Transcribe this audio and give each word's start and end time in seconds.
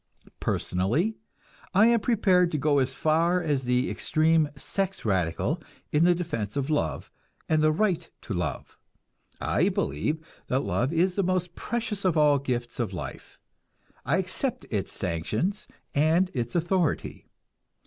Personally, 0.39 1.19
I 1.75 1.85
am 1.85 1.99
prepared 1.99 2.51
to 2.53 2.57
go 2.57 2.79
as 2.79 2.91
far 2.95 3.39
as 3.39 3.65
the 3.65 3.87
extreme 3.87 4.49
sex 4.55 5.05
radical 5.05 5.61
in 5.91 6.05
the 6.05 6.15
defense 6.15 6.57
of 6.57 6.71
love 6.71 7.11
and 7.47 7.61
the 7.61 7.71
right 7.71 8.09
to 8.21 8.33
love. 8.33 8.79
I 9.39 9.69
believe 9.69 10.19
that 10.47 10.61
love 10.63 10.91
is 10.91 11.13
the 11.13 11.21
most 11.21 11.53
precious 11.53 12.03
of 12.03 12.17
all 12.17 12.39
the 12.39 12.45
gifts 12.45 12.79
of 12.79 12.95
life. 12.95 13.37
I 14.03 14.17
accept 14.17 14.65
its 14.71 14.91
sanctions 14.91 15.67
and 15.93 16.31
its 16.33 16.55
authority. 16.55 17.27